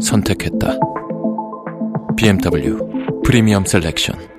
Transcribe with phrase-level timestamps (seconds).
[0.00, 0.78] 선택했다.
[2.16, 2.78] BMW
[3.24, 4.30] 프리미엄 셀렉션.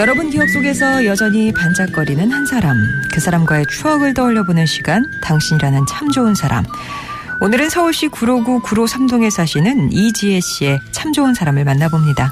[0.00, 2.74] 여러분 기억 속에서 여전히 반짝거리는 한 사람,
[3.12, 6.64] 그 사람과의 추억을 떠올려 보는 시간, 당신이라는 참 좋은 사람.
[7.42, 12.30] 오늘은 서울시 구로구 구로 삼동에 사시는 이지혜 씨의 참 좋은 사람을 만나봅니다.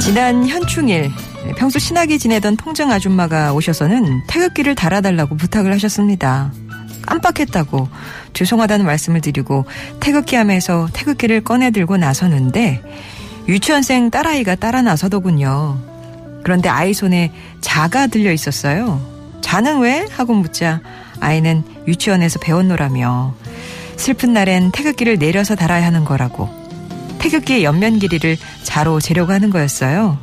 [0.00, 1.10] 지난 현충일
[1.56, 6.52] 평소 친하게 지내던 통장 아줌마가 오셔서는 태극기를 달아달라고 부탁을 하셨습니다.
[7.04, 7.88] 깜빡했다고
[8.32, 9.64] 죄송하다는 말씀을 드리고
[9.98, 12.80] 태극기 함에서 태극기를 꺼내 들고 나서는데
[13.48, 15.78] 유치원생 딸아이가 따라 나서더군요.
[16.42, 19.00] 그런데 아이 손에 자가 들려 있었어요.
[19.40, 20.06] 자는 왜?
[20.10, 20.80] 하고 묻자
[21.20, 23.34] 아이는 유치원에서 배웠노라며
[23.96, 26.48] 슬픈 날엔 태극기를 내려서 달아야 하는 거라고
[27.18, 30.18] 태극기의 옆면 길이를 자로 재려고 하는 거였어요.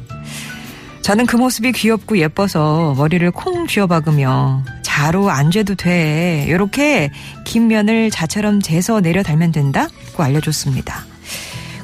[1.01, 6.45] 저는 그 모습이 귀엽고 예뻐서 머리를 콩 쥐어박으며 자로 안 죄도 돼.
[6.49, 7.11] 요렇게
[7.44, 11.12] 긴 면을 자처럼 재서 내려 달면 된다고 알려줬습니다.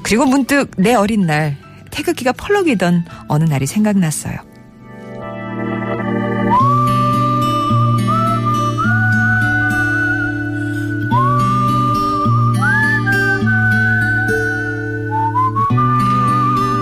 [0.10, 1.56] 그리고 문득 내 어린 날
[1.92, 4.38] 태극기가 펄럭이던 어느 날이 생각났어요.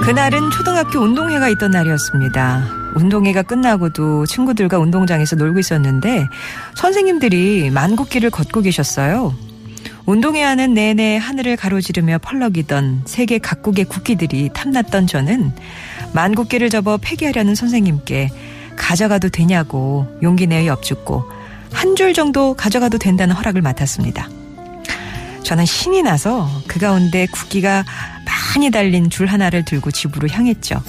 [0.05, 2.93] 그날은 초등학교 운동회가 있던 날이었습니다.
[2.95, 6.29] 운동회가 끝나고도 친구들과 운동장에서 놀고 있었는데
[6.75, 9.46] 선생님들이 만국기를 걷고 계셨어요.
[10.07, 15.51] 운동회 하는 내내 하늘을 가로지르며 펄럭이던 세계 각국의 국기들이 탐났던 저는
[16.13, 18.29] 만국기를 접어 폐기하려는 선생님께
[18.77, 21.29] 가져가도 되냐고 용기 내어 엽죽고
[21.73, 24.29] 한 줄 정도 가져가도 된다는 허락을 맡았습니다.
[25.43, 27.83] 저는 신이 나서 그 가운데 국기가
[28.25, 30.81] 많이 달린 줄 하나를 들고 집으로 향했죠.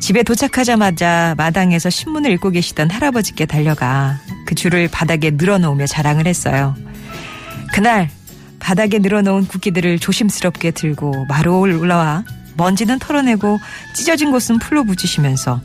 [0.00, 6.74] 집에 도착하자마자 마당에서 신문을 읽고 계시던 할아버지께 달려가 그 줄을 바닥에 늘어놓으며 자랑을 했어요.
[7.72, 8.10] 그날
[8.64, 12.24] 바닥에 늘어놓은 국기들을 조심스럽게 들고 마루 올라와
[12.56, 13.60] 먼지는 털어내고
[13.94, 15.60] 찢어진 곳은 풀로 붙이시면서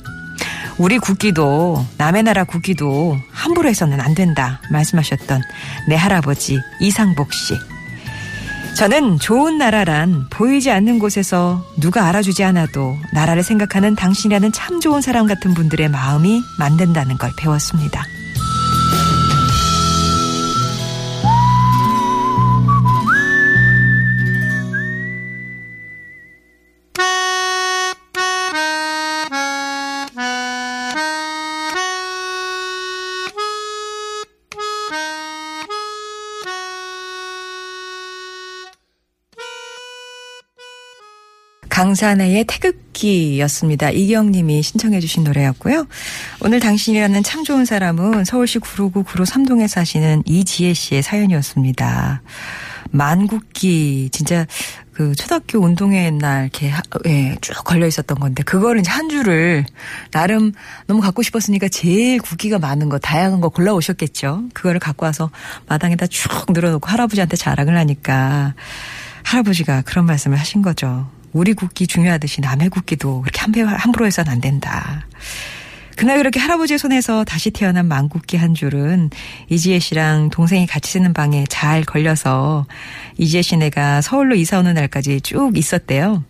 [0.78, 5.42] 우리 국기도 남의 나라 국기도 함부로 해서는 안 된다 말씀하셨던
[5.88, 7.54] 내 할아버지 이상복 씨.
[8.76, 15.26] 저는 좋은 나라란 보이지 않는 곳에서 누가 알아주지 않아도 나라를 생각하는 당신이라는 참 좋은 사람
[15.26, 18.06] 같은 분들의 마음이 만든다는 걸 배웠습니다.
[41.70, 43.92] 강산의 태극기였습니다.
[43.92, 45.88] 이경님이 신청해 주신 노래였고요.
[46.42, 52.22] 오늘 당신이라는 참 좋은 사람은 서울시 구로구 구로 삼동에 사시는 이지혜 씨의 사연이었습니다.
[52.92, 54.46] 만국기 진짜
[55.00, 56.74] 그 초등학교 운동회 날 이렇게
[57.08, 59.66] 예, 쭉 걸려 있었던 건데 그거를 한 줄을
[60.12, 60.52] 나름
[60.88, 64.50] 너무 갖고 싶었으니까 제일 국기가 많은 거 다양한 거 골라 오셨겠죠.
[64.54, 65.30] 그거를 갖고 와서
[65.68, 68.56] 마당에다 쭉 늘어놓고 할아버지한테 자랑을 하니까
[69.24, 71.08] 할아버지가 그런 말씀을 하신 거죠.
[71.34, 75.06] 우리 국기 중요하듯이 남의 국기도 그렇게 함부로 해서는 안 된다.
[75.96, 79.10] 그날 그렇게 할아버지의 손에서 다시 태어난 망국기 한 줄은
[79.50, 82.66] 이지혜 씨랑 동생이 같이 쓰는 방에 잘 걸려서
[83.18, 86.24] 이지혜 씨네가 서울로 이사 오는 날까지 쭉 있었대요.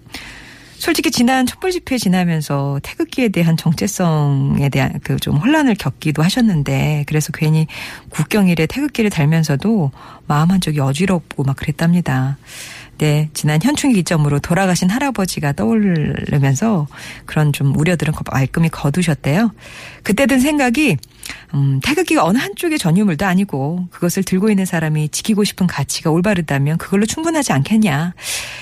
[0.79, 7.31] 솔직히 지난 촛불 집회 지나면서 태극기에 대한 정체성에 대한 그 좀 혼란을 겪기도 하셨는데 그래서
[7.33, 7.67] 괜히
[8.09, 9.91] 국경일에 태극기를 달면서도
[10.25, 12.37] 마음 한쪽이 어지럽고 막 그랬답니다.
[12.99, 16.85] 네, 지난 현충일 기점으로 돌아가신 할아버지가 떠오르면서
[17.25, 19.53] 그런 좀 우려들은 말끔히 거두셨대요.
[20.03, 20.97] 그때 든 생각이
[21.53, 27.05] 음, 태극기가 어느 한쪽의 전유물도 아니고 그것을 들고 있는 사람이 지키고 싶은 가치가 올바르다면 그걸로
[27.05, 28.15] 충분하지 않겠냐.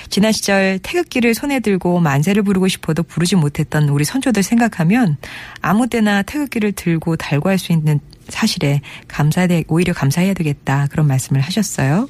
[0.08, 5.16] 지난 시절 태극기를 손에 들고 만세를 부르고 싶어도 부르지 못했던 우리 선조들 생각하면
[5.60, 7.98] 아무 때나 태극기를 들고 달고 할 수 있는
[8.28, 12.08] 사실에 감사해 오히려 감사해야 되겠다 그런 말씀을 하셨어요.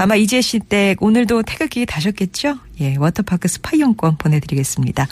[0.00, 2.56] 아마 이재 씨댁 오늘도 태극기 다셨겠죠?
[2.80, 5.06] 예, 워터파크 스파 이용권 보내드리겠습니다.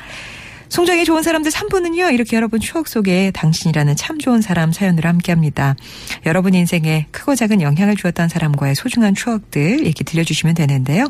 [0.70, 5.76] 송정이 좋은 사람들 3부는요, 이렇게 여러분 추억 속에 당신이라는 참 좋은 사람 사연으로 함께 합니다.
[6.24, 11.04] 여러분 인생에 크고 작은 영향을 주었던 사람과의 소중한 추억들 얘기 들려주시면 되는데요.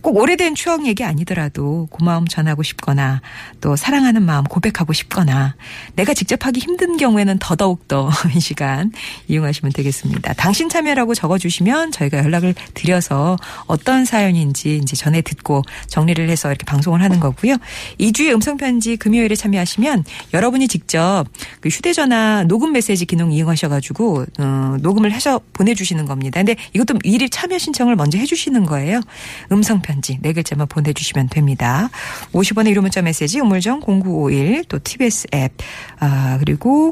[0.00, 3.20] 꼭 오래된 추억 얘기 아니더라도 고마움 전하고 싶거나
[3.60, 5.56] 또 사랑하는 마음 고백하고 싶거나
[5.94, 8.92] 내가 직접 하기 힘든 경우에는 더더욱더 이 시간
[9.28, 10.34] 이용하시면 되겠습니다.
[10.34, 13.36] 당신 참여라고 적어주시면 저희가 연락을 드려서
[13.66, 17.56] 어떤 사연인지 이제 전에 듣고 정리를 해서 이렇게 방송을 하는 거고요.
[18.00, 21.24] 2주의 음성편지 금요일에 참여하시면 여러분이 직접
[21.60, 26.40] 그 휴대전화 녹음 메시지 기능 이용하셔가지고 어, 녹음을 해서 보내주시는 겁니다.
[26.40, 29.00] 근데 이것도 미리 참여 신청을 먼저 해주시는 거예요.
[29.52, 31.88] 음성 편지 네 글자만 보내주시면 됩니다.
[32.32, 35.52] 50원의 유료 문자 메시지 우물정 0951 또 TBS 앱
[36.00, 36.90] 아, 그리고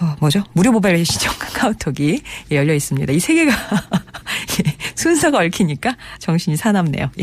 [0.00, 0.42] 어, 뭐죠?
[0.54, 3.12] 무료 모바일 신청 카카오톡이 열려 있습니다.
[3.12, 3.52] 이 세 개가
[4.96, 7.10] 순서가 얽히니까 정신이 사납네요.
[7.20, 7.22] 예.